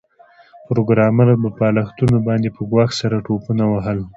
پروګرامر 0.67 1.27
په 1.43 1.49
بالښتونو 1.57 2.17
باندې 2.27 2.49
په 2.55 2.61
ګواښ 2.71 2.91
سره 3.01 3.15
ټوپونه 3.25 3.63
وهل 3.67 3.99